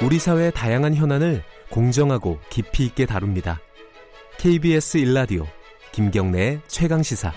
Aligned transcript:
우리 0.00 0.20
사회의 0.20 0.52
다양한 0.52 0.94
현안을 0.94 1.42
공정하고 1.70 2.38
깊이 2.50 2.86
있게 2.86 3.04
다룹니다. 3.04 3.60
KBS 4.38 4.98
일라디오 4.98 5.44
김경래의 5.90 6.60
최강 6.68 7.02
시사. 7.02 7.32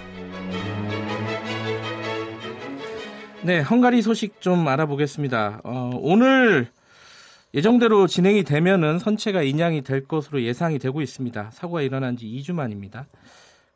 네, 3.44 3.62
헝가리 3.62 4.03
소식 4.03 4.39
좀 4.42 4.67
알아보겠습니다. 4.67 5.62
어, 5.63 5.89
오늘 5.96 6.67
예정대로 7.56 8.06
진행이 8.06 8.44
되면은 8.44 8.99
선체가 8.99 9.42
인양이 9.42 9.81
될 9.81 10.06
것으로 10.06 10.43
예상이 10.43 10.78
되고 10.78 11.02
있습니다. 11.02 11.49
사고가 11.52 11.81
일어난 11.81 12.16
지 12.16 12.28
2주 12.28 12.53
만입니다. 12.53 13.07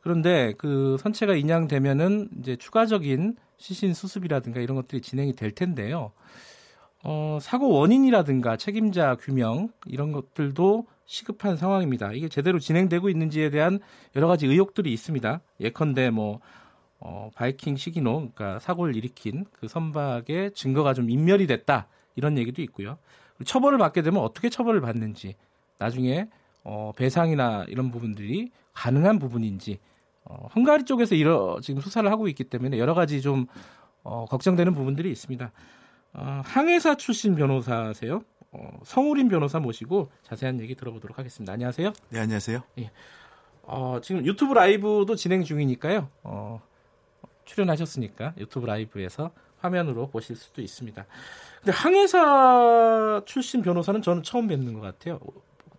그런데 0.00 0.54
그 0.58 0.96
선체가 1.00 1.34
인양되면은 1.34 2.28
이제 2.38 2.54
추가적인 2.54 3.34
시신 3.58 3.94
수습이라든가 3.94 4.60
이런 4.60 4.76
것들이 4.76 5.02
진행이 5.02 5.34
될 5.34 5.50
텐데요. 5.50 6.12
어, 7.08 7.38
사고 7.40 7.68
원인이라든가 7.70 8.56
책임자 8.56 9.14
규명 9.14 9.68
이런 9.86 10.10
것들도 10.10 10.86
시급한 11.04 11.56
상황입니다. 11.56 12.12
이게 12.12 12.28
제대로 12.28 12.58
진행되고 12.58 13.08
있는지에 13.08 13.50
대한 13.50 13.78
여러 14.16 14.26
가지 14.26 14.48
의혹들이 14.48 14.92
있습니다. 14.92 15.40
예컨대 15.60 16.10
뭐 16.10 16.40
어, 16.98 17.30
바이킹 17.36 17.76
시기노, 17.76 18.30
그러니까 18.34 18.58
사고를 18.58 18.96
일으킨 18.96 19.44
그 19.52 19.68
선박의 19.68 20.54
증거가 20.54 20.94
좀 20.94 21.08
인멸이 21.08 21.46
됐다 21.46 21.86
이런 22.16 22.36
얘기도 22.38 22.60
있고요. 22.62 22.98
처벌을 23.44 23.78
받게 23.78 24.02
되면 24.02 24.20
어떻게 24.20 24.48
처벌을 24.48 24.80
받는지, 24.80 25.36
나중에 25.78 26.28
어, 26.64 26.90
배상이나 26.96 27.66
이런 27.68 27.92
부분들이 27.92 28.50
가능한 28.72 29.20
부분인지, 29.20 29.78
어, 30.24 30.48
헝가리 30.56 30.84
쪽에서 30.86 31.14
이러 31.14 31.60
지금 31.62 31.80
수사를 31.80 32.10
하고 32.10 32.26
있기 32.26 32.42
때문에 32.42 32.78
여러 32.78 32.94
가지 32.94 33.22
좀 33.22 33.46
어, 34.02 34.24
걱정되는 34.28 34.74
부분들이 34.74 35.12
있습니다. 35.12 35.52
어, 36.12 36.42
항해사 36.44 36.96
출신 36.96 37.34
변호사세요. 37.34 38.22
어, 38.52 38.80
성우린 38.84 39.28
변호사 39.28 39.60
모시고 39.60 40.10
자세한 40.22 40.60
얘기 40.60 40.74
들어보도록 40.74 41.18
하겠습니다. 41.18 41.52
안녕하세요. 41.52 41.92
네, 42.10 42.20
안녕하세요. 42.20 42.62
예. 42.78 42.90
어, 43.62 44.00
지금 44.02 44.24
유튜브 44.24 44.54
라이브도 44.54 45.14
진행 45.16 45.42
중이니까요. 45.42 46.08
어, 46.22 46.62
출연하셨으니까 47.44 48.34
유튜브 48.38 48.66
라이브에서 48.66 49.30
화면으로 49.58 50.08
보실 50.08 50.36
수도 50.36 50.62
있습니다. 50.62 51.04
근데 51.58 51.72
항해사 51.72 53.22
출신 53.26 53.62
변호사는 53.62 54.02
저는 54.02 54.22
처음 54.22 54.46
뵙는 54.46 54.74
것 54.74 54.80
같아요. 54.80 55.20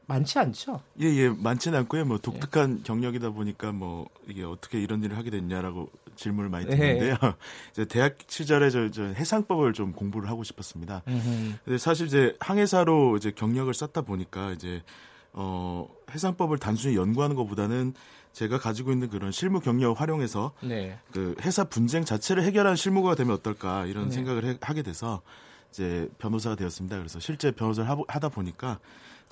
많지 0.08 0.40
않죠? 0.40 0.82
예, 1.02 1.06
예, 1.06 1.30
많지는 1.30 1.80
않고요. 1.80 2.06
뭐 2.06 2.18
독특한 2.18 2.80
예. 2.80 2.84
경력이다 2.84 3.30
보니까 3.32 3.74
뭐 3.74 4.08
이게 4.28 4.44
어떻게 4.44 4.82
이런 4.82 5.04
일을 5.04 5.18
하게 5.18 5.30
됐냐라고 5.30 5.90
질문을 6.16 6.50
많이 6.50 6.66
듣는데요. 6.66 7.18
예. 7.22 7.34
이제 7.72 7.86
대학 7.86 8.18
시절에 8.26 8.70
저, 8.70 8.90
저 8.90 9.04
해상법을 9.04 9.74
좀 9.74 9.92
공부를 9.92 10.30
하고 10.30 10.44
싶었습니다. 10.44 11.04
음흠. 11.08 11.54
근데 11.66 11.78
사실 11.78 12.08
이제 12.08 12.36
항해사로 12.40 13.18
이제 13.18 13.32
경력을 13.32 13.72
쌓다 13.74 14.02
보니까 14.02 14.52
이제 14.52 14.82
어 15.34 15.88
해상법을 16.10 16.58
단순히 16.58 16.96
연구하는 16.96 17.36
것보다는 17.36 17.94
제가 18.32 18.60
가지고 18.60 18.94
있는 18.94 19.10
그런 19.10 19.32
실무 19.32 19.60
경력을 19.60 20.00
활용해서 20.00 20.54
네. 20.64 20.98
그 21.12 21.36
회사 21.42 21.66
분쟁 21.66 22.06
자체를 22.06 22.44
해결하는 22.44 22.78
실무가 22.78 23.14
되면 23.16 23.34
어떨까 23.34 23.86
이런 23.86 24.06
네. 24.06 24.16
생각을 24.16 24.46
해, 24.46 24.58
하게 24.62 24.84
돼서 24.84 25.22
이제 25.72 26.10
변호사가 26.18 26.56
되었습니다. 26.56 26.98
그래서 26.98 27.20
실제 27.20 27.52
변호사를 27.52 27.90
하다 28.08 28.30
보니까 28.30 28.80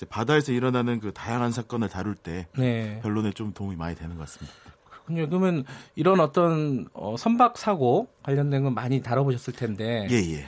바다에서 0.04 0.52
일어나는 0.52 1.00
그 1.00 1.14
다양한 1.14 1.54
사건을 1.54 1.88
다룰 1.88 2.16
때 2.16 2.48
네. 2.58 3.00
변론에 3.02 3.32
좀 3.32 3.54
도움이 3.54 3.78
많이 3.78 3.96
되는 3.96 4.18
것 4.18 4.22
같습니다. 4.22 4.54
그렇군요. 4.90 5.30
그러면 5.30 5.64
이런 5.96 6.20
어떤 6.20 6.88
어, 6.94 7.16
선박 7.18 7.58
사고 7.58 8.08
관련된 8.24 8.64
건 8.64 8.74
많이 8.74 9.02
다뤄보셨을 9.02 9.54
텐데. 9.54 10.08
예, 10.10 10.16
예. 10.16 10.46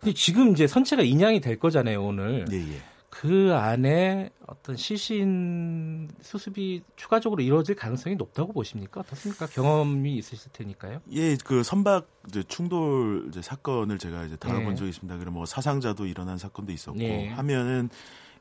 근데 0.00 0.14
지금 0.14 0.52
이제 0.52 0.66
선체가 0.66 1.02
인양이 1.02 1.40
될 1.40 1.58
거잖아요, 1.58 2.04
오늘. 2.04 2.44
예, 2.50 2.56
예. 2.56 2.82
그 3.10 3.52
안에 3.54 4.30
어떤 4.46 4.76
시신 4.76 6.08
수습이 6.22 6.82
추가적으로 6.94 7.42
이루어질 7.42 7.74
가능성이 7.74 8.14
높다고 8.14 8.52
보십니까? 8.52 9.00
어떻습니까? 9.00 9.46
경험이 9.46 10.16
있으실 10.16 10.52
테니까요. 10.52 11.00
예, 11.12 11.36
그 11.44 11.62
선박 11.64 12.06
이제 12.28 12.42
충돌 12.44 13.26
이제 13.28 13.42
사건을 13.42 13.98
제가 13.98 14.24
이제 14.24 14.36
다뤄본 14.36 14.70
네. 14.70 14.74
적이 14.76 14.90
있습니다. 14.90 15.18
그리고 15.18 15.32
뭐 15.32 15.44
사상자도 15.44 16.06
일어난 16.06 16.38
사건도 16.38 16.70
있었고 16.72 16.98
네. 16.98 17.28
하면은 17.28 17.90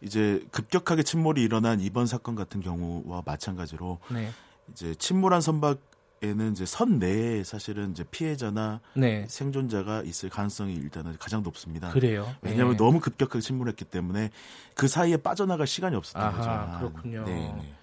이제 0.01 0.45
급격하게 0.51 1.03
침몰이 1.03 1.41
일어난 1.41 1.79
이번 1.81 2.05
사건 2.05 2.35
같은 2.35 2.61
경우와 2.61 3.23
마찬가지로 3.25 3.99
네. 4.11 4.31
이제 4.71 4.95
침몰한 4.95 5.41
선박에는 5.41 6.51
이제 6.51 6.65
선 6.65 6.99
내에 6.99 7.43
사실은 7.43 7.91
이제 7.91 8.03
피해자나 8.09 8.81
네. 8.93 9.25
생존자가 9.27 10.03
있을 10.03 10.29
가능성이 10.29 10.75
일단은 10.75 11.17
가장 11.19 11.43
높습니다. 11.43 11.89
그래요. 11.89 12.33
왜냐하면 12.41 12.73
네. 12.73 12.77
너무 12.77 12.99
급격하게 12.99 13.41
침몰했기 13.41 13.85
때문에 13.85 14.29
그 14.73 14.87
사이에 14.87 15.17
빠져나갈 15.17 15.67
시간이 15.67 15.95
없었던 15.95 16.21
아하, 16.21 16.79
거죠. 16.79 16.93
그렇군요. 16.93 17.25
네, 17.25 17.33
네. 17.33 17.73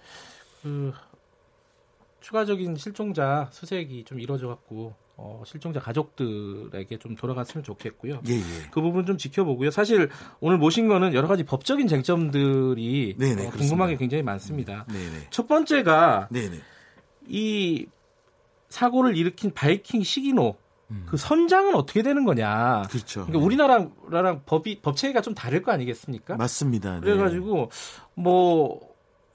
그 0.63 0.93
추가적인 2.21 2.75
실종자 2.77 3.49
수색이 3.53 4.05
좀 4.05 4.19
이루어져 4.19 4.47
갖고 4.47 4.95
어, 5.19 5.41
실종자 5.45 5.79
가족들에게 5.79 6.99
좀 6.99 7.15
돌아갔으면 7.15 7.63
좋겠고요. 7.63 8.21
예, 8.27 8.33
예. 8.35 8.41
그 8.69 8.81
부분 8.81 9.07
좀 9.07 9.17
지켜보고요. 9.17 9.71
사실 9.71 10.09
오늘 10.39 10.59
모신 10.59 10.87
거는 10.87 11.15
여러 11.15 11.27
가지 11.27 11.43
법적인 11.43 11.87
쟁점들이 11.87 13.15
네네, 13.17 13.35
네, 13.35 13.47
어, 13.47 13.49
궁금한 13.49 13.89
게 13.89 13.97
굉장히 13.97 14.21
많습니다. 14.21 14.85
네네. 14.87 15.05
음, 15.05 15.13
네. 15.13 15.27
첫 15.31 15.47
번째가 15.47 16.27
네네. 16.31 16.49
네. 16.49 16.61
이 17.27 17.87
사고를 18.69 19.17
일으킨 19.17 19.53
바이킹 19.55 20.03
시기노 20.03 20.55
음. 20.91 21.05
그 21.07 21.17
선장은 21.17 21.73
어떻게 21.73 22.03
되는 22.03 22.23
거냐. 22.23 22.83
그렇죠. 22.83 23.25
그러니까 23.25 23.43
우리나라랑 23.43 24.43
법이 24.45 24.81
법 24.81 24.95
체계가 24.95 25.21
좀 25.21 25.33
다를 25.33 25.63
거 25.63 25.71
아니겠습니까? 25.71 26.35
맞습니다. 26.37 26.99
그래가지고 26.99 27.71
뭐 28.13 28.79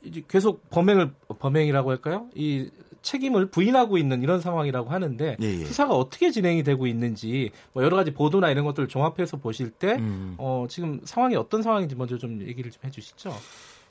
이제 0.05 0.23
계속 0.29 0.71
범행을 0.71 1.13
범행이라고 1.41 1.91
할까요? 1.91 2.29
이 2.35 2.71
책임을 3.03 3.47
부인하고 3.47 3.99
있는 3.99 4.23
이런 4.23 4.41
상황이라고 4.41 4.91
하는데 4.91 5.37
예, 5.41 5.47
예. 5.47 5.65
수사가 5.65 5.95
어떻게 5.95 6.31
진행이 6.31 6.63
되고 6.63 6.87
있는지 6.87 7.51
뭐 7.73 7.83
여러 7.83 7.97
가지 7.97 8.13
보도나 8.13 8.51
이런 8.51 8.65
것들을 8.65 8.89
종합해서 8.89 9.39
보실 9.39 9.71
때 9.71 9.95
음. 9.95 10.35
어, 10.39 10.67
지금 10.69 11.01
상황이 11.05 11.37
어떤 11.37 11.63
상황인지 11.63 11.97
먼저 11.97 12.17
좀 12.19 12.41
얘기를 12.43 12.71
좀 12.71 12.81
해주시죠. 12.85 13.35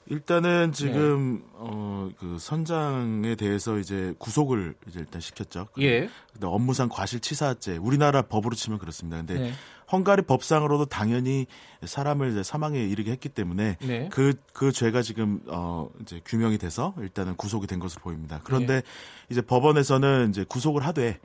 일단은 0.07 0.73
지금 0.73 1.37
네. 1.37 1.47
어그 1.57 2.37
선장에 2.39 3.35
대해서 3.35 3.77
이제 3.77 4.13
구속을 4.17 4.75
이제 4.87 4.99
일단 4.99 5.21
시켰죠. 5.21 5.67
예. 5.79 6.09
근데 6.33 6.47
업무상 6.47 6.89
과실치사죄 6.89 7.77
우리나라 7.77 8.21
법으로 8.23 8.55
치면 8.55 8.79
그렇습니다. 8.79 9.17
근데 9.17 9.33
네. 9.35 9.53
헝가리 9.91 10.23
법상으로도 10.23 10.85
당연히 10.85 11.47
사람을 11.83 12.31
이제 12.31 12.43
사망에 12.43 12.79
이르게 12.79 13.11
했기 13.11 13.29
때문에 13.29 13.77
네. 13.81 14.09
그, 14.09 14.33
그 14.53 14.71
죄가 14.71 15.01
지금, 15.01 15.41
어, 15.47 15.89
이제 16.01 16.21
규명이 16.23 16.57
돼서 16.57 16.93
일단은 16.99 17.35
구속이 17.35 17.67
된 17.67 17.79
것으로 17.79 18.01
보입니다. 18.01 18.39
그런데 18.43 18.75
네. 18.75 18.81
이제 19.29 19.41
법원에서는 19.41 20.29
이제 20.29 20.45
구속을 20.47 20.85
하되 20.85 21.19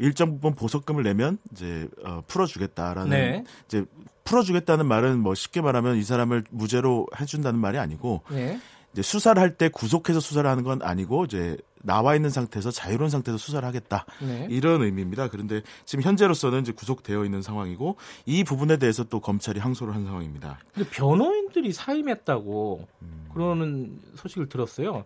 일정 0.00 0.32
부분 0.32 0.54
보석금을 0.54 1.04
내면 1.04 1.38
이제 1.52 1.88
어, 2.04 2.22
풀어주겠다라는 2.26 3.10
네. 3.10 3.44
이제 3.66 3.84
풀어주겠다는 4.24 4.86
말은 4.86 5.18
뭐 5.20 5.34
쉽게 5.34 5.60
말하면 5.60 5.96
이 5.96 6.02
사람을 6.02 6.44
무죄로 6.50 7.06
해준다는 7.20 7.60
말이 7.60 7.78
아니고 7.78 8.22
네. 8.30 8.58
이제 8.92 9.02
수사를 9.02 9.40
할 9.40 9.56
때 9.56 9.68
구속해서 9.68 10.18
수사를 10.18 10.48
하는 10.48 10.64
건 10.64 10.82
아니고 10.82 11.24
이제 11.26 11.56
나와 11.82 12.14
있는 12.14 12.30
상태에서 12.30 12.70
자유로운 12.70 13.10
상태에서 13.10 13.38
수사를 13.38 13.66
하겠다 13.66 14.04
네. 14.20 14.46
이런 14.50 14.82
의미입니다. 14.82 15.28
그런데 15.28 15.62
지금 15.84 16.02
현재로서는 16.02 16.62
이제 16.62 16.72
구속되어 16.72 17.24
있는 17.24 17.42
상황이고 17.42 17.96
이 18.26 18.42
부분에 18.42 18.78
대해서 18.78 19.04
또 19.04 19.20
검찰이 19.20 19.60
항소를 19.60 19.94
한 19.94 20.04
상황입니다. 20.04 20.58
근데 20.74 20.88
변호인들이 20.90 21.72
사임했다고 21.72 22.88
음. 23.02 23.28
그러는 23.32 24.00
소식을 24.16 24.48
들었어요. 24.48 25.04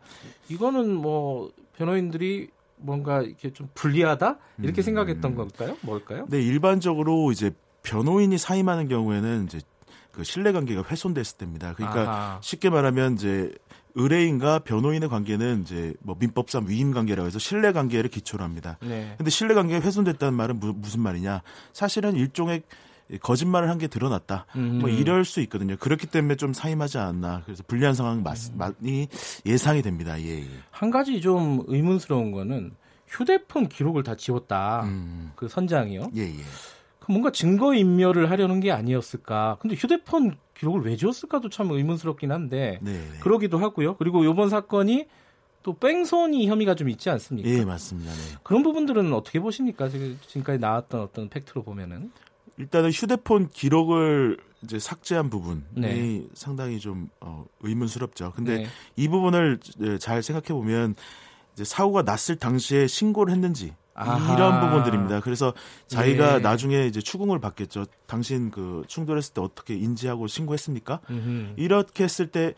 이거는 0.48 0.94
뭐 0.94 1.50
변호인들이 1.76 2.48
뭔가 2.84 3.22
이렇게 3.22 3.52
좀 3.52 3.68
불리하다 3.74 4.38
이렇게 4.58 4.82
음. 4.82 4.84
생각했던 4.84 5.34
걸까요? 5.34 5.76
뭘까요? 5.80 6.26
네, 6.28 6.40
일반적으로 6.42 7.32
이제 7.32 7.50
변호인이 7.82 8.36
사임하는 8.36 8.88
경우에는 8.88 9.44
이제 9.44 9.60
그 10.12 10.22
신뢰 10.22 10.52
관계가 10.52 10.84
훼손됐을 10.88 11.38
때입니다. 11.38 11.74
그러니까 11.74 12.00
아하. 12.02 12.38
쉽게 12.42 12.70
말하면 12.70 13.14
이제 13.14 13.52
의뢰인과 13.94 14.60
변호인의 14.60 15.08
관계는 15.08 15.62
이제 15.62 15.94
뭐 16.00 16.16
민법상 16.18 16.66
위임 16.68 16.92
관계라고 16.92 17.26
해서 17.26 17.38
신뢰 17.38 17.72
관계를 17.72 18.10
기초로 18.10 18.44
합니다. 18.44 18.78
네. 18.82 19.14
근데 19.16 19.30
신뢰 19.30 19.54
관계가 19.54 19.84
훼손됐다는 19.84 20.34
말은 20.34 20.60
무, 20.60 20.72
무슨 20.76 21.00
말이냐? 21.00 21.42
사실은 21.72 22.16
일종의 22.16 22.62
거짓말을 23.18 23.68
한 23.70 23.78
게 23.78 23.86
드러났다. 23.88 24.46
음. 24.56 24.78
뭐 24.80 24.88
이럴 24.88 25.24
수 25.24 25.40
있거든요. 25.42 25.76
그렇기 25.76 26.06
때문에 26.06 26.36
좀 26.36 26.52
사임하지 26.52 26.98
않았나. 26.98 27.42
그래서 27.44 27.62
불리한 27.66 27.94
상황 27.94 28.18
음. 28.18 28.24
많이 28.56 29.08
예상이 29.44 29.82
됩니다. 29.82 30.20
예, 30.20 30.42
예. 30.42 30.48
한 30.70 30.90
가지 30.90 31.20
좀 31.20 31.62
의문스러운 31.66 32.30
거는 32.32 32.72
휴대폰 33.08 33.68
기록을 33.68 34.02
다 34.04 34.14
지웠다. 34.16 34.82
음. 34.84 35.32
그 35.34 35.48
선장이요. 35.48 36.10
예, 36.16 36.22
예. 36.22 36.36
그 37.00 37.10
뭔가 37.12 37.30
증거 37.30 37.74
인멸을 37.74 38.30
하려는 38.30 38.60
게 38.60 38.70
아니었을까. 38.72 39.58
근데 39.60 39.74
휴대폰 39.76 40.36
기록을 40.56 40.82
왜 40.82 40.96
지웠을까도 40.96 41.48
참 41.50 41.70
의문스럽긴 41.70 42.32
한데 42.32 42.78
네네. 42.82 42.98
네. 42.98 43.18
그러기도 43.20 43.58
하고요. 43.58 43.96
그리고 43.96 44.24
이번 44.24 44.48
사건이 44.48 45.06
또 45.62 45.74
뺑소니 45.74 46.46
혐의가 46.46 46.74
좀 46.74 46.88
있지 46.90 47.10
않습니까? 47.10 47.48
예, 47.48 47.64
맞습니다. 47.64 48.12
네. 48.12 48.18
그런 48.42 48.62
부분들은 48.62 49.12
어떻게 49.12 49.40
보십니까? 49.40 49.88
지금까지 49.88 50.58
나왔던 50.58 51.00
어떤 51.00 51.28
팩트로 51.28 51.62
보면은 51.64 52.10
일단은 52.56 52.90
휴대폰 52.90 53.48
기록을 53.48 54.38
이제 54.62 54.78
삭제한 54.78 55.28
부분이 55.28 55.62
네. 55.74 56.22
상당히 56.34 56.78
좀 56.78 57.08
어, 57.20 57.44
의문스럽죠. 57.60 58.32
근데 58.34 58.58
네. 58.58 58.66
이 58.96 59.08
부분을 59.08 59.58
잘 59.98 60.22
생각해 60.22 60.58
보면 60.58 60.94
이제 61.54 61.64
사고가 61.64 62.02
났을 62.02 62.36
당시에 62.36 62.86
신고를 62.86 63.32
했는지 63.32 63.74
아하. 63.94 64.34
이런 64.34 64.60
부분들입니다. 64.60 65.20
그래서 65.20 65.54
자기가 65.86 66.36
예. 66.36 66.38
나중에 66.40 66.86
이제 66.86 67.00
추궁을 67.00 67.38
받겠죠. 67.38 67.86
당신 68.06 68.50
그 68.50 68.82
충돌했을 68.88 69.34
때 69.34 69.40
어떻게 69.40 69.74
인지하고 69.74 70.26
신고했습니까? 70.26 71.00
음흠. 71.10 71.54
이렇게 71.56 72.04
했을 72.04 72.26
때 72.26 72.54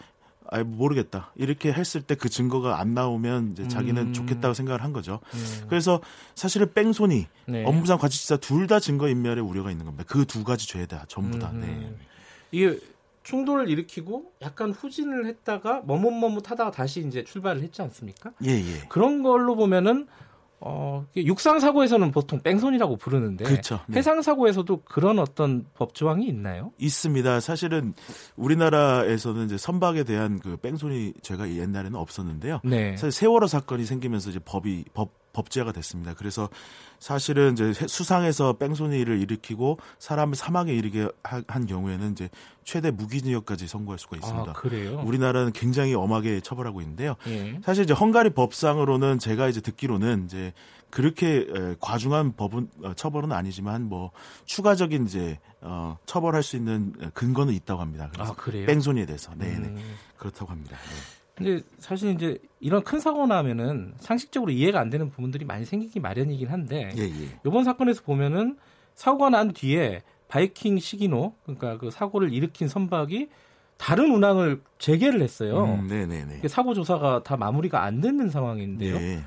아, 0.51 0.63
모르겠다. 0.65 1.33
이렇게 1.37 1.73
했을 1.73 2.03
때 2.03 2.15
그 2.15 2.29
증거가 2.29 2.79
안 2.81 2.95
나오면 2.95 3.53
이제 3.53 3.69
자기는 3.69 4.03
음. 4.09 4.13
좋겠다고 4.13 4.55
생각을 4.55 4.83
한 4.83 4.93
거죠. 4.93 5.21
음. 5.35 5.67
그래서 5.69 6.01
사실은 6.35 6.73
뺑소니, 6.75 7.27
네. 7.47 7.65
업무상 7.65 7.99
과실치사 7.99 8.39
둘 8.39 8.67
다 8.67 8.81
증거 8.81 9.09
인멸의 9.09 9.43
우려가 9.45 9.71
있는 9.71 9.85
겁니다. 9.87 10.05
그 10.09 10.25
두 10.25 10.43
가지 10.45 10.67
죄다 10.67 11.05
전부 11.09 11.39
다. 11.39 11.51
음. 11.51 11.61
네. 11.61 11.97
이게 12.53 12.79
충돌을 13.25 13.69
일으키고 13.69 14.33
약간 14.43 14.71
후진을 14.71 15.27
했다가 15.27 15.83
머뭇머뭇하다가 15.87 16.71
다시 16.71 17.05
이제 17.07 17.25
출발을 17.25 17.61
했지 17.63 17.83
않습니까? 17.83 18.31
예, 18.45 18.51
예. 18.51 18.87
그런 18.89 19.23
걸로 19.25 19.57
보면은 19.57 20.07
어, 20.61 21.07
육상 21.17 21.61
사고에서는 21.61 22.11
보통 22.13 22.41
뺑소니라고 22.41 22.97
부르는데 22.97 23.45
그렇죠. 23.45 23.81
네. 23.89 23.99
해상 23.99 24.23
사고에서도 24.23 24.83
그런 24.85 25.19
어떤 25.19 25.67
법 25.75 25.95
조항이 25.95 26.27
있나요? 26.27 26.73
있습니다. 26.79 27.41
사실은 27.41 27.93
우리나라에서는 28.37 29.45
이제 29.45 29.59
선박에 29.59 30.05
대한 30.05 30.41
그 30.41 30.57
뺑소니 30.57 31.15
죄가 31.21 31.51
옛날에는 31.51 31.95
없었는데요. 31.95 32.61
네. 32.65 32.97
사실 32.97 33.13
세월호 33.13 33.47
사건이 33.47 33.85
생기면서 33.85 34.31
이제 34.31 34.41
법이 34.45 34.85
법 34.95 35.26
법제화가 35.37 35.73
됐습니다. 35.73 36.15
그래서 36.15 36.49
사실은 36.99 37.53
이제 37.53 37.73
수상해서 37.87 38.55
뺑소니를 38.55 39.21
일으키고 39.21 39.79
사람을 39.99 40.35
사망에 40.35 40.73
이르게 40.73 41.09
한 41.23 41.67
경우에는 41.67 42.13
이제 42.13 42.31
최대 42.65 42.91
무기징역까지 42.91 43.69
선고할 43.69 43.99
수가 43.99 44.17
있습니다. 44.17 44.51
아, 44.51 44.53
그래요? 44.55 45.03
우리나라는 45.05 45.53
굉장히 45.53 45.95
엄하게 45.95 46.41
처벌하고 46.41 46.81
있는데요. 46.81 47.17
예. 47.27 47.61
사실 47.63 47.85
이제 47.85 47.93
헝가리 47.93 48.31
법상으로는 48.31 49.19
제가 49.19 49.49
이제 49.49 49.61
듣기로는 49.61 50.25
이제 50.25 50.53
그렇게 50.91 51.47
과중한 51.81 52.37
법은 52.37 52.71
어, 52.85 52.95
처벌은 52.95 53.33
아니지만 53.33 53.83
뭐 53.83 54.13
추가적인 54.47 55.05
이제 55.05 55.39
어 55.61 55.99
처벌할 56.07 56.43
수 56.43 56.57
있는 56.57 56.93
근거는 57.13 57.53
있다고 57.53 57.81
합니다. 57.81 58.09
그래서 58.13 58.33
아, 58.33 58.35
그래요? 58.35 58.67
뺑소니에 58.67 59.05
대해서 59.05 59.33
네네 59.35 59.67
음. 59.69 59.97
그렇다고 60.17 60.51
합니다. 60.51 60.77
네. 60.77 61.26
근데 61.37 61.61
사실 61.79 62.13
이제 62.13 62.39
이런 62.61 62.83
큰 62.83 62.99
사고 62.99 63.27
나면은 63.27 63.93
상식적으로 63.99 64.51
이해가 64.51 64.81
안 64.81 64.89
되는 64.89 65.11
부분들이 65.11 65.45
많이 65.45 65.67
생기기 65.67 66.01
마련이긴 66.01 66.49
한데 66.49 66.91
예, 66.97 67.03
예. 67.03 67.41
이번 67.47 67.63
사건에서 67.63 68.03
보면은 68.03 68.57
사고가 68.95 69.29
난 69.29 69.53
뒤에 69.53 70.03
바이킹 70.29 70.79
시기노 70.79 71.35
그러니까 71.45 71.77
그 71.77 71.91
사고를 71.91 72.33
일으킨 72.33 72.69
선박이 72.69 73.29
다른 73.77 74.11
운항을 74.15 74.63
재개를 74.79 75.21
했어요. 75.21 75.65
음, 75.65 75.87
네네네. 75.87 76.49
사고 76.49 76.73
조사가 76.73 77.23
다 77.23 77.37
마무리가 77.37 77.83
안 77.83 78.01
되는 78.01 78.31
상황인데요. 78.31 78.97
예. 78.97 79.23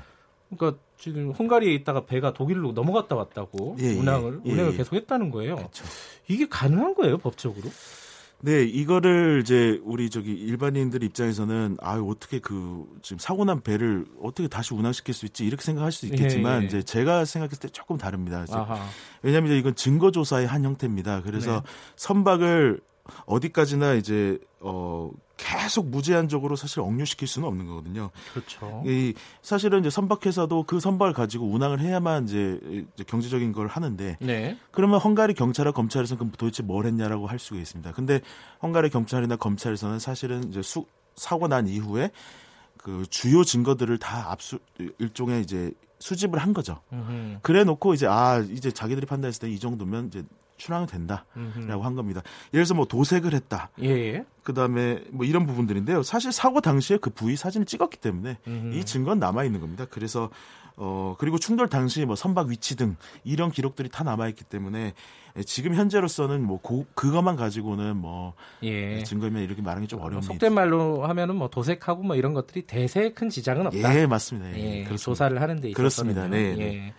그러니까 0.50 0.82
지금 0.98 1.30
헝가리에 1.30 1.72
있다가 1.74 2.06
배가 2.06 2.32
독일로 2.32 2.72
넘어갔다 2.72 3.14
왔다고 3.14 3.76
예, 3.78 3.84
예. 3.84 3.98
운항을 3.98 4.40
예, 4.44 4.52
운행을 4.52 4.76
계속했다는 4.76 5.30
거예요. 5.30 5.54
그쵸. 5.56 5.84
이게 6.26 6.48
가능한 6.48 6.94
거예요 6.94 7.18
법적으로? 7.18 7.70
네, 8.42 8.62
이거를 8.64 9.40
이제 9.42 9.80
우리 9.84 10.08
저기 10.08 10.32
일반인들 10.32 11.02
입장에서는 11.02 11.76
아 11.80 11.96
어떻게 11.96 12.38
그 12.38 12.86
지금 13.02 13.18
사고 13.18 13.44
난 13.44 13.60
배를 13.60 14.06
어떻게 14.22 14.48
다시 14.48 14.72
운항시킬 14.74 15.12
수 15.12 15.26
있지 15.26 15.44
이렇게 15.44 15.62
생각할 15.62 15.92
수 15.92 16.06
있겠지만 16.06 16.60
예, 16.60 16.62
예. 16.62 16.66
이제 16.66 16.82
제가 16.82 17.26
생각했을 17.26 17.60
때 17.60 17.68
조금 17.68 17.98
다릅니다. 17.98 18.46
왜냐하면 19.22 19.52
이건 19.52 19.74
증거 19.74 20.10
조사의 20.10 20.46
한 20.46 20.64
형태입니다. 20.64 21.22
그래서 21.22 21.60
네. 21.60 21.60
선박을 21.96 22.80
어디까지나 23.26 23.94
이제 23.94 24.38
어 24.60 25.10
계속 25.36 25.88
무제한적으로 25.88 26.54
사실 26.54 26.80
억류시킬 26.80 27.26
수는 27.26 27.48
없는 27.48 27.66
거거든요. 27.66 28.10
그렇죠. 28.32 28.82
이 28.86 29.14
사실은 29.40 29.80
이제 29.80 29.88
선박회사도 29.88 30.64
그 30.64 30.80
선박을 30.80 31.14
가지고 31.14 31.46
운항을 31.46 31.80
해야만 31.80 32.24
이제, 32.24 32.60
이제 32.94 33.04
경제적인 33.04 33.52
걸 33.52 33.66
하는데 33.66 34.18
네. 34.20 34.58
그러면 34.70 35.00
헝가리 35.00 35.32
경찰과 35.32 35.72
검찰에서는 35.72 36.18
그럼 36.18 36.32
도대체 36.36 36.62
뭘 36.62 36.84
했냐라고 36.84 37.26
할 37.26 37.38
수가 37.38 37.58
있습니다. 37.58 37.92
근데 37.92 38.20
헝가리 38.62 38.90
경찰이나 38.90 39.36
검찰에서는 39.36 39.98
사실은 39.98 40.48
이제 40.50 40.60
수, 40.60 40.84
사고 41.16 41.48
난 41.48 41.66
이후에 41.66 42.10
그 42.76 43.04
주요 43.08 43.42
증거들을 43.42 43.96
다 43.98 44.30
압수 44.30 44.58
일종의 44.98 45.40
이제 45.40 45.72
수집을 46.00 46.38
한 46.38 46.52
거죠. 46.52 46.80
그래 47.42 47.64
놓고 47.64 47.94
이제 47.94 48.06
아 48.06 48.38
이제 48.38 48.70
자기들이 48.70 49.06
판단했을 49.06 49.48
때 49.48 49.54
이 49.54 49.58
정도면 49.58 50.08
이제 50.08 50.22
출항이 50.60 50.86
된다라고 50.86 51.82
한 51.82 51.94
겁니다. 51.94 52.22
예를 52.52 52.64
들어서 52.64 52.74
뭐 52.74 52.84
도색을 52.84 53.34
했다. 53.34 53.70
예. 53.82 53.88
예. 53.88 54.24
그다음에 54.42 55.02
뭐 55.10 55.26
이런 55.26 55.46
부분들인데요. 55.46 56.02
사실 56.02 56.32
사고 56.32 56.60
당시에 56.60 56.98
그 56.98 57.10
부위 57.10 57.36
사진을 57.36 57.66
찍었기 57.66 57.96
때문에 57.98 58.38
음흠. 58.46 58.76
이 58.76 58.84
증거는 58.84 59.18
남아 59.18 59.44
있는 59.44 59.60
겁니다. 59.60 59.86
그래서 59.90 60.30
어 60.76 61.16
그리고 61.18 61.38
충돌 61.38 61.68
당시 61.68 62.04
뭐 62.04 62.14
선박 62.14 62.48
위치 62.48 62.76
등 62.76 62.96
이런 63.24 63.50
기록들이 63.50 63.88
다 63.88 64.04
남아 64.04 64.28
있기 64.28 64.44
때문에 64.44 64.94
지금 65.46 65.74
현재로서는 65.74 66.42
뭐 66.42 66.58
고, 66.60 66.86
그것만 66.94 67.36
가지고는 67.36 67.96
뭐 67.96 68.34
예. 68.62 69.02
증거면 69.04 69.42
이렇게 69.42 69.62
말하기 69.62 69.86
좀 69.86 70.00
어려운 70.00 70.22
속된 70.22 70.52
말로 70.52 71.04
하면은 71.04 71.36
뭐 71.36 71.48
도색하고 71.48 72.02
뭐 72.02 72.16
이런 72.16 72.34
것들이 72.34 72.62
대세 72.66 73.10
큰 73.12 73.28
지장은 73.28 73.66
없다. 73.66 74.00
예, 74.00 74.06
맞습니다. 74.06 74.58
예, 74.58 74.84
예 74.90 74.96
조사를 74.96 75.40
하는 75.40 75.60
데 75.60 75.68
있어서 75.68 75.76
그렇습니다. 75.76 76.26
네. 76.28 76.54
네. 76.54 76.60
예. 76.60 76.64
근데 76.70 76.94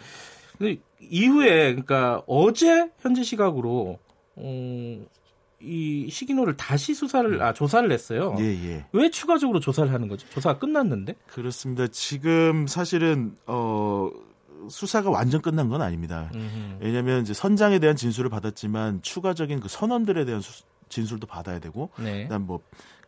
이후에 1.00 1.72
그러니까 1.72 2.24
어제 2.28 2.90
현재 3.00 3.24
시각으로 3.24 4.00
어, 4.36 5.06
이 5.60 6.08
시기노를 6.10 6.58
다시 6.58 6.94
수사를 6.94 7.42
아 7.42 7.54
조사를 7.54 7.92
했어요. 7.92 8.36
예, 8.40 8.46
예. 8.46 8.86
왜 8.92 9.10
추가적으로 9.10 9.60
조사를 9.60 9.92
하는 9.92 10.08
거죠? 10.08 10.28
조사가 10.30 10.60
끝났는데? 10.60 11.16
그렇습니다. 11.28 11.88
지금 11.88 12.68
사실은 12.68 13.38
어 13.46 14.10
수사가 14.70 15.10
완전 15.10 15.42
끝난 15.42 15.70
건 15.70 15.82
아닙니다. 15.82 16.32
음흠. 16.34 16.78
왜냐하면 16.82 17.22
이제 17.22 17.34
선장에 17.34 17.80
대한 17.80 17.96
진술을 17.96 18.30
받았지만 18.30 19.02
추가적인 19.02 19.60
그 19.60 19.68
선원들에 19.68 20.26
대한 20.26 20.42
수, 20.42 20.64
진술도 20.92 21.26
받아야 21.26 21.58
되고, 21.58 21.90
네. 21.98 22.24
그다음 22.24 22.46
뭐 22.46 22.62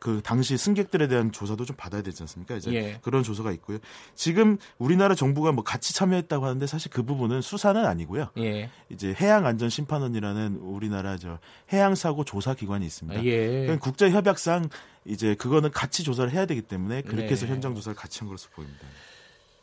그 0.03 0.19
당시 0.21 0.57
승객들에 0.57 1.07
대한 1.07 1.31
조사도 1.31 1.63
좀 1.63 1.77
받아야 1.77 2.01
되지 2.01 2.23
않습니까? 2.23 2.57
이제 2.57 2.73
예. 2.73 2.99
그런 3.01 3.23
조사가 3.23 3.53
있고요. 3.53 3.77
지금 4.15 4.57
우리나라 4.77 5.15
정부가 5.15 5.53
뭐 5.53 5.63
같이 5.63 5.93
참여했다고 5.93 6.45
하는데 6.45 6.67
사실 6.67 6.91
그 6.91 7.03
부분은 7.03 7.39
수사는 7.39 7.85
아니고요. 7.85 8.27
예. 8.37 8.69
이제 8.89 9.15
해양 9.21 9.45
안전 9.45 9.69
심판원이라는 9.69 10.57
우리나라 10.57 11.15
저 11.15 11.39
해양 11.71 11.95
사고 11.95 12.25
조사 12.25 12.53
기관이 12.53 12.85
있습니다. 12.85 13.23
예. 13.23 13.77
국제 13.79 14.11
협약상 14.11 14.67
이제 15.05 15.35
그거는 15.35 15.71
같이 15.71 16.03
조사를 16.03 16.29
해야 16.33 16.45
되기 16.45 16.63
때문에 16.63 17.03
그렇게 17.03 17.29
해서 17.29 17.45
네. 17.45 17.53
현장 17.53 17.73
조사를 17.73 17.95
같이 17.95 18.19
한 18.19 18.27
것으로 18.27 18.51
보입니다. 18.55 18.85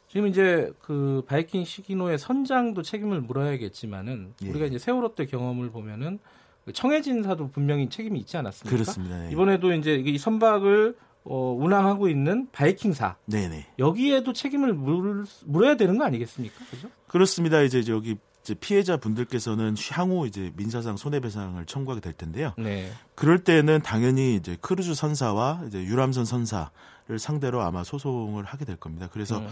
지금 0.08 0.26
이제 0.26 0.72
그 0.80 1.22
바이킹 1.26 1.66
시기노의 1.66 2.18
선장도 2.18 2.80
책임을 2.80 3.20
물어야겠지만은 3.20 4.32
예. 4.42 4.48
우리가 4.48 4.64
이제 4.64 4.78
세월호 4.78 5.14
때 5.16 5.26
경험을 5.26 5.68
보면은 5.68 6.18
그 6.18 6.39
청해진사도 6.72 7.50
분명히 7.50 7.88
책임이 7.88 8.18
있지 8.20 8.36
않았습니까? 8.36 8.76
그렇습니다. 8.76 9.18
네. 9.18 9.30
이번에도 9.32 9.72
이제 9.72 9.94
이 9.94 10.18
선박을 10.18 10.96
어, 11.24 11.54
운항하고 11.58 12.08
있는 12.08 12.48
바이킹사. 12.52 13.16
네네. 13.26 13.66
여기에도 13.78 14.32
책임을 14.32 14.72
물, 14.72 15.24
물어야 15.44 15.76
되는 15.76 15.98
거 15.98 16.04
아니겠습니까? 16.04 16.54
그죠? 16.70 16.88
그렇습니다. 17.08 17.60
이제 17.60 17.84
여기 17.88 18.16
이제 18.42 18.54
피해자 18.54 18.96
분들께서는 18.96 19.74
향후 19.90 20.26
이제 20.26 20.50
민사상 20.56 20.96
손해배상을 20.96 21.64
청구하게 21.66 22.00
될 22.00 22.12
텐데요. 22.14 22.54
네. 22.56 22.90
그럴 23.14 23.44
때는 23.44 23.82
당연히 23.82 24.34
이제 24.34 24.56
크루즈 24.60 24.94
선사와 24.94 25.64
이제 25.66 25.82
유람선 25.82 26.24
선사를 26.24 27.18
상대로 27.18 27.60
아마 27.60 27.84
소송을 27.84 28.44
하게 28.44 28.64
될 28.64 28.76
겁니다. 28.76 29.08
그래서 29.12 29.38
음. 29.38 29.48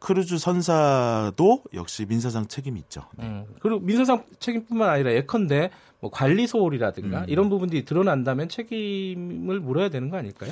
크루즈 0.00 0.38
선사도 0.38 1.62
역시 1.74 2.06
민사상 2.06 2.48
책임이 2.48 2.80
있죠. 2.80 3.02
네. 3.16 3.26
음, 3.26 3.44
그리고 3.60 3.80
민사상 3.80 4.24
책임뿐만 4.40 4.88
아니라 4.88 5.12
예컨대 5.12 5.70
뭐 6.00 6.10
관리 6.10 6.46
소홀이라든가 6.46 7.20
음. 7.20 7.24
이런 7.28 7.50
부분들이 7.50 7.84
드러난다면 7.84 8.48
책임을 8.48 9.60
물어야 9.60 9.90
되는 9.90 10.08
거 10.08 10.16
아닐까요? 10.16 10.50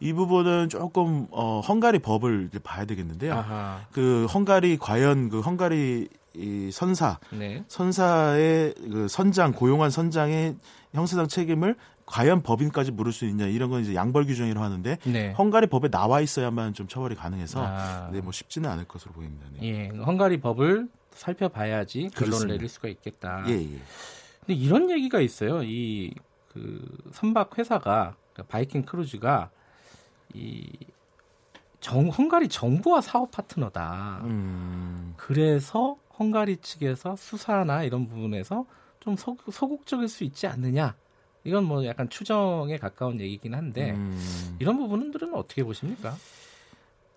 이 0.00 0.12
부분은 0.12 0.68
조금 0.68 1.26
어 1.30 1.60
헝가리 1.60 2.00
법을 2.00 2.50
봐야 2.62 2.84
되겠는데요. 2.84 3.34
아하. 3.34 3.80
그 3.92 4.26
헝가리 4.26 4.76
과연 4.78 5.30
그 5.30 5.40
헝가리 5.40 6.08
이 6.34 6.70
선사 6.70 7.18
네. 7.32 7.64
선사의 7.68 8.74
그 8.90 9.08
선장 9.08 9.52
고용한 9.52 9.90
선장의 9.90 10.56
형사상 10.92 11.26
책임을 11.26 11.74
과연 12.10 12.42
법인까지 12.42 12.90
물을 12.92 13.12
수 13.12 13.24
있냐 13.26 13.46
이런 13.46 13.70
건 13.70 13.82
이제 13.82 13.94
양벌 13.94 14.26
규정이라고 14.26 14.64
하는데 14.64 14.98
네. 15.04 15.32
헝가리 15.32 15.68
법에 15.68 15.88
나와 15.88 16.20
있어야만 16.20 16.74
좀 16.74 16.88
처벌이 16.88 17.14
가능해서 17.14 17.62
아. 17.64 18.10
네, 18.12 18.20
뭐 18.20 18.32
쉽지는 18.32 18.68
않을 18.70 18.86
것으로 18.86 19.12
보입니다. 19.12 19.46
네. 19.52 19.68
예, 19.68 19.88
헝가리 19.88 20.40
법을 20.40 20.88
살펴봐야지 21.12 22.10
결론을. 22.14 22.48
내릴 22.48 22.68
수가 22.68 22.88
있겠다. 22.88 23.44
예, 23.48 23.52
예. 23.52 23.78
근데 24.40 24.54
이런 24.54 24.90
얘기가 24.90 25.20
있어요. 25.20 25.62
이 25.62 26.12
그 26.52 26.84
선박 27.12 27.58
회사가 27.58 28.16
그러니까 28.32 28.52
바이킹 28.52 28.82
크루즈가 28.82 29.50
이 30.34 30.68
정, 31.80 32.08
헝가리 32.08 32.48
정부와 32.48 33.00
사업 33.00 33.30
파트너다. 33.30 34.20
음. 34.24 35.14
그래서 35.16 35.96
헝가리 36.18 36.58
측에서 36.58 37.16
수사나 37.16 37.84
이런 37.84 38.06
부분에서 38.06 38.66
좀 38.98 39.16
소, 39.16 39.36
소극적일 39.50 40.08
수 40.08 40.24
있지 40.24 40.46
않느냐. 40.46 40.94
이건 41.44 41.64
뭐 41.64 41.84
약간 41.86 42.08
추정에 42.08 42.76
가까운 42.76 43.20
얘기긴 43.20 43.54
한데 43.54 43.92
음. 43.92 44.56
이런 44.58 44.76
부분들은 44.76 45.34
어떻게 45.34 45.64
보십니까? 45.64 46.16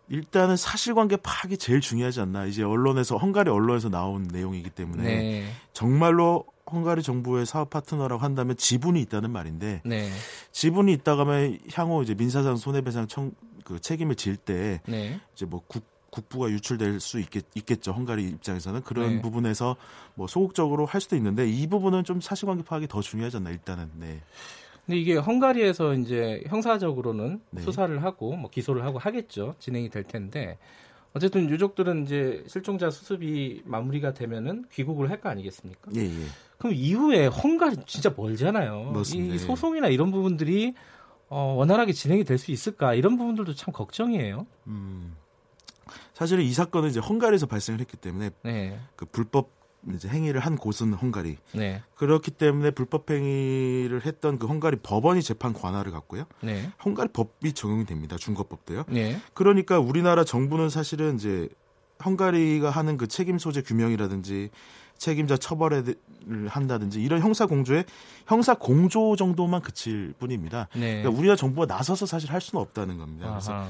일단은 0.10 0.58
사실관계 0.58 1.18
파악이 1.18 1.58
제일 1.58 1.82
중요하지 1.82 2.22
않나. 2.22 2.46
이제 2.46 2.64
언론에서 2.64 3.18
헝가리 3.18 3.50
언론에서 3.50 3.90
나온 3.90 4.24
내용이기 4.24 4.70
때문에 4.70 5.04
네. 5.04 5.46
정말로 5.72 6.46
헝가리 6.72 7.02
정부의 7.04 7.46
사업 7.46 7.70
파트너라고 7.70 8.22
한다면 8.22 8.58
지분이 8.58 9.02
있다는 9.02 9.32
말인데 9.32 9.82
네. 9.86 10.10
지분이 10.52 10.94
있다가 10.94 11.26
면 11.26 11.60
향후 11.74 12.04
이제 12.04 12.16
민사상 12.16 12.56
손해배상 12.58 13.08
청, 13.08 13.32
그 13.64 13.80
책임을 13.80 14.16
질때 14.16 14.82
네. 14.88 15.20
이제 15.34 15.46
뭐 15.46 15.62
국, 15.68 15.84
국부가 16.14 16.48
유출될 16.50 17.00
수 17.00 17.20
있겠, 17.20 17.44
있겠죠. 17.56 17.92
헝가리 17.92 18.24
입장에서는 18.30 18.84
그런 18.84 19.16
네. 19.16 19.22
부분에서 19.22 19.76
뭐 20.14 20.28
소극적으로 20.28 20.86
할 20.86 21.02
수도 21.02 21.16
있는데 21.16 21.50
이 21.50 21.66
부분은 21.66 22.04
좀 22.04 22.22
사실관계 22.22 22.64
파악이 22.64 22.88
더 22.88 23.02
중요하지 23.02 23.38
않나 23.38 23.50
일단은. 23.50 23.90
네. 23.98 24.22
근데 24.86 25.00
이게 25.00 25.16
헝가리에서 25.16 25.96
이제 25.96 26.44
형사적으로는 26.48 27.42
네. 27.50 27.62
수사를 27.62 28.04
하고 28.04 28.36
뭐 28.36 28.52
기소를 28.52 28.84
하고 28.86 29.00
하겠죠. 29.00 29.56
진행이 29.58 29.90
될 29.90 30.04
텐데 30.04 30.60
어쨌든 31.14 31.50
유족들은 31.50 32.04
이제 32.04 32.44
실종자 32.48 32.92
수습이 32.92 33.64
마무리가 33.66 34.14
되면은 34.14 34.66
귀국을 34.72 35.10
할 35.10 35.20
거 35.20 35.30
아니겠습니까? 35.30 35.92
예, 35.96 36.02
예. 36.02 36.26
그럼 36.60 36.74
이후에 36.76 37.26
헝가리 37.28 37.78
진짜 37.88 38.14
멀잖아요. 38.16 38.92
맞습니다. 38.92 39.34
이 39.36 39.38
소송이나 39.40 39.88
이런 39.88 40.12
부분들이 40.12 40.74
어, 41.30 41.56
원활하게 41.58 41.94
진행이 41.94 42.24
될 42.24 42.38
수 42.38 42.52
있을까 42.52 42.94
이런 42.94 43.18
부분들도 43.18 43.56
참 43.56 43.74
걱정이에요. 43.74 44.46
음. 44.68 45.16
사실은 46.14 46.44
이 46.44 46.52
사건은 46.52 46.90
이제 46.90 47.00
헝가리에서 47.00 47.46
발생을 47.46 47.80
했기 47.80 47.98
때문에 47.98 48.32
네. 48.44 48.80
그 48.96 49.06
불법 49.06 49.52
이제 49.94 50.08
행위를 50.08 50.40
한 50.40 50.56
곳은 50.56 50.94
헝가리. 50.94 51.38
네. 51.54 51.82
그렇기 51.96 52.32
때문에 52.32 52.72
불법 52.72 53.10
행위를 53.10 54.06
했던 54.06 54.40
그 54.40 54.48
헝가리 54.48 54.78
법원이 54.78 55.22
재판 55.22 55.54
관할을 55.54 55.92
갖고요. 55.92 56.26
네. 56.42 56.72
헝가리 56.86 57.10
법이 57.12 57.54
적용이 57.54 57.86
됩니다. 57.86 58.16
중거법도요. 58.18 58.86
네. 58.88 59.20
그러니까 59.34 59.80
우리나라 59.80 60.24
정부는 60.24 60.70
사실은 60.70 61.16
이제 61.16 61.50
헝가리가 62.06 62.70
하는 62.70 62.98
그 62.98 63.08
책임 63.08 63.38
소재 63.38 63.62
규명이라든지 63.62 64.50
책임자 64.98 65.36
처벌을 65.36 65.96
한다든지 66.48 67.02
이런 67.02 67.22
형사 67.22 67.46
공조에 67.46 67.84
형사 68.26 68.54
공조 68.54 69.16
정도만 69.16 69.62
그칠 69.62 70.14
뿐입니다. 70.18 70.70
네. 70.76 71.02
그러니까 71.02 71.10
우리나라 71.10 71.36
정부가 71.36 71.66
나서서 71.66 72.06
사실 72.06 72.32
할 72.32 72.40
수는 72.40 72.62
없다는 72.62 72.98
겁니다. 72.98 73.30
그래서 73.32 73.68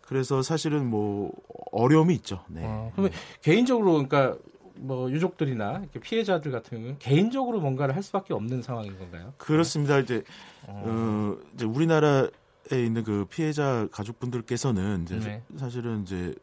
그래서 0.00 0.42
사실은 0.42 0.86
뭐 0.86 1.30
어려움이 1.72 2.14
있죠. 2.16 2.44
네. 2.48 2.62
아, 2.64 2.90
그러면 2.92 3.12
개인적으로 3.40 3.92
그러니까 3.92 4.36
뭐 4.76 5.10
유족들이나 5.10 5.84
피해자들 6.00 6.52
같은 6.52 6.78
경우는 6.78 6.98
개인적으로 6.98 7.60
뭔가를 7.60 7.96
할 7.96 8.02
수밖에 8.02 8.34
없는 8.34 8.62
상황인 8.62 8.98
건가요? 8.98 9.32
그렇습니다. 9.38 9.98
이제 9.98 10.22
어, 10.66 10.82
어 10.86 11.38
이제 11.54 11.64
우리나라에 11.64 12.28
있는 12.72 13.02
그 13.02 13.26
피해자 13.28 13.88
가족분들께서는 13.90 15.02
이제 15.04 15.18
네. 15.18 15.42
사실은 15.56 16.02
이제 16.02 16.34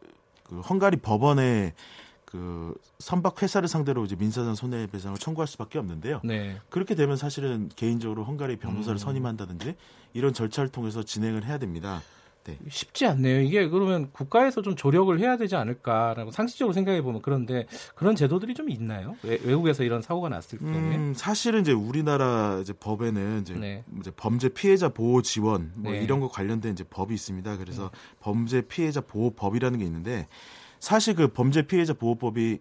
그 0.44 0.60
헝가리 0.62 0.98
법원에 0.98 1.74
그 2.26 2.76
선박 3.00 3.42
회사를 3.42 3.68
상대로 3.68 4.06
이제 4.06 4.16
민사상 4.16 4.54
손해배상을 4.54 5.18
청구할 5.18 5.48
수밖에 5.48 5.80
없는데요. 5.80 6.22
네. 6.24 6.58
그렇게 6.70 6.96
되면 6.96 7.18
사실은 7.18 7.70
개인적으로 7.76 8.24
헝가리 8.24 8.58
변호사를 8.58 8.96
음. 8.96 8.98
선임한다든지 8.98 9.76
이런 10.14 10.34
절차를 10.34 10.70
통해서 10.70 11.02
진행을 11.04 11.46
해야 11.46 11.58
됩니다. 11.58 12.02
네. 12.50 12.70
쉽지 12.70 13.06
않네요. 13.06 13.42
이게 13.42 13.68
그러면 13.68 14.10
국가에서 14.12 14.62
좀 14.62 14.76
조력을 14.76 15.18
해야 15.20 15.38
되지 15.38 15.56
않을까라고 15.56 16.32
상식적으로 16.32 16.74
생각해 16.74 17.02
보면 17.02 17.22
그런데 17.22 17.68
그런 17.96 18.16
제도들이 18.16 18.54
좀 18.54 18.70
있나요? 18.70 19.16
외, 19.24 19.38
국에서 19.38 19.84
이런 19.84 20.02
사고가 20.02 20.30
났을 20.30 20.60
경우에 20.60 20.96
음, 20.96 21.14
사실은 21.16 21.62
이제 21.62 21.72
우리나라 21.72 22.60
이제 22.62 22.74
법에는 22.74 23.42
이제, 23.42 23.54
네. 23.56 23.84
이제 24.00 24.12
범죄 24.16 24.50
피해자 24.50 24.90
보호 24.90 25.22
지원 25.22 25.72
뭐 25.76 25.92
네. 25.92 26.00
이런 26.04 26.20
거 26.20 26.30
관련된 26.30 26.74
이제 26.74 26.84
법이 26.84 27.14
있습니다. 27.14 27.58
그래서 27.58 27.84
네. 27.84 28.00
범죄 28.20 28.62
피해자 28.62 29.02
보호법이라는 29.02 29.80
게 29.80 29.86
있는데 29.86 30.28
사실 30.80 31.16
그 31.16 31.28
범죄 31.28 31.64
피해자 31.64 31.94
보호법이 31.94 32.60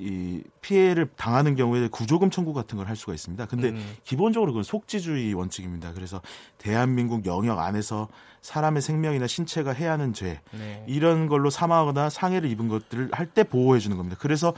이 0.00 0.42
피해를 0.62 1.08
당하는 1.16 1.54
경우에 1.56 1.88
구조금 1.88 2.30
청구 2.30 2.52
같은 2.54 2.76
걸 2.78 2.86
할 2.88 2.96
수가 2.96 3.12
있습니다. 3.14 3.46
근데 3.46 3.68
음. 3.68 3.96
기본적으로 4.04 4.52
그건 4.52 4.62
속지주의 4.64 5.32
원칙입니다. 5.34 5.92
그래서 5.92 6.20
대한민국 6.58 7.26
영역 7.26 7.58
안에서 7.58 8.08
사람의 8.40 8.80
생명이나 8.82 9.26
신체가 9.26 9.72
해야 9.72 9.92
하는 9.92 10.12
죄 10.14 10.40
네. 10.52 10.82
이런 10.88 11.26
걸로 11.28 11.50
사망하거나 11.50 12.08
상해를 12.10 12.50
입은 12.50 12.68
것들을 12.68 13.10
할 13.12 13.26
때 13.26 13.44
보호해 13.44 13.78
주는 13.78 13.96
겁니다. 13.96 14.16
그래서 14.18 14.54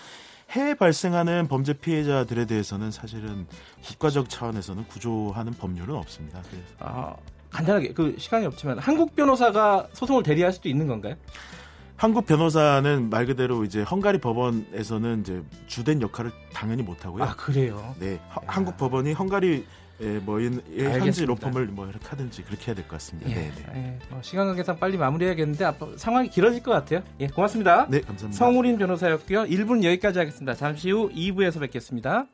해외 0.50 0.74
발생하는 0.74 1.48
범죄 1.48 1.72
피해자들에 1.72 2.44
대해서는 2.46 2.90
사실은 2.90 3.46
국가적 3.84 4.28
차원에서는 4.30 4.84
구조하는 4.86 5.52
법률은 5.54 5.94
없습니다. 5.96 6.40
그래서. 6.50 6.66
아, 6.78 7.16
간단하게 7.50 7.92
그 7.92 8.14
시간이 8.18 8.46
없지만 8.46 8.78
한국 8.78 9.14
변호사가 9.16 9.88
소송을 9.92 10.22
대리할 10.22 10.52
수도 10.52 10.68
있는 10.68 10.86
건가요? 10.86 11.16
한국 12.02 12.26
변호사는 12.26 13.10
말 13.10 13.26
그대로 13.26 13.62
이제 13.62 13.82
헝가리 13.82 14.18
법원에서는 14.18 15.20
이제 15.20 15.40
주된 15.68 16.02
역할을 16.02 16.32
당연히 16.52 16.82
못 16.82 17.04
하고요. 17.06 17.22
아 17.22 17.36
그래요? 17.36 17.94
네, 18.00 18.18
하, 18.28 18.40
한국 18.44 18.76
법원이 18.76 19.12
헝가리 19.12 19.64
예, 20.00 20.06
뭐 20.18 20.40
현지 20.40 21.24
로펌을 21.24 21.66
뭐 21.68 21.86
이렇게 21.86 22.04
하든지 22.08 22.42
그렇게 22.42 22.66
해야 22.66 22.74
될 22.74 22.88
것 22.88 22.96
같습니다. 22.96 23.30
예, 23.30 23.34
네, 23.36 23.52
네. 23.54 23.72
예, 23.76 23.98
뭐 24.10 24.20
시간 24.20 24.48
관계상 24.48 24.80
빨리 24.80 24.96
마무리해야겠는데 24.98 25.64
앞 25.64 25.78
상황이 25.94 26.28
길어질 26.28 26.60
것 26.64 26.72
같아요. 26.72 27.04
예, 27.20 27.28
고맙습니다. 27.28 27.86
네, 27.88 28.00
감사합니다. 28.00 28.36
성우린 28.36 28.78
변호사였고요. 28.78 29.44
1분 29.44 29.84
여기까지 29.84 30.18
하겠습니다. 30.18 30.56
잠시 30.56 30.90
후 30.90 31.08
2부에서 31.10 31.60
뵙겠습니다. 31.60 32.26